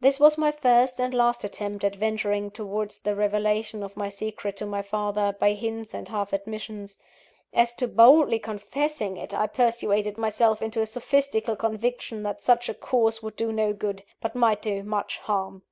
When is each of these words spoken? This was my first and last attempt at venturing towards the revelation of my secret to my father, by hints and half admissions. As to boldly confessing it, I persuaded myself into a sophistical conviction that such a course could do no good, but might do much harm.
This 0.00 0.20
was 0.20 0.36
my 0.36 0.52
first 0.52 1.00
and 1.00 1.14
last 1.14 1.42
attempt 1.42 1.82
at 1.82 1.96
venturing 1.96 2.50
towards 2.50 2.98
the 2.98 3.14
revelation 3.14 3.82
of 3.82 3.96
my 3.96 4.10
secret 4.10 4.58
to 4.58 4.66
my 4.66 4.82
father, 4.82 5.34
by 5.40 5.52
hints 5.54 5.94
and 5.94 6.06
half 6.08 6.34
admissions. 6.34 6.98
As 7.54 7.72
to 7.76 7.88
boldly 7.88 8.38
confessing 8.38 9.16
it, 9.16 9.32
I 9.32 9.46
persuaded 9.46 10.18
myself 10.18 10.60
into 10.60 10.82
a 10.82 10.84
sophistical 10.86 11.56
conviction 11.56 12.22
that 12.24 12.42
such 12.44 12.68
a 12.68 12.74
course 12.74 13.20
could 13.20 13.36
do 13.36 13.50
no 13.50 13.72
good, 13.72 14.04
but 14.20 14.34
might 14.34 14.60
do 14.60 14.82
much 14.82 15.16
harm. 15.20 15.62